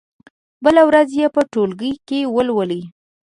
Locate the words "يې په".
1.19-1.41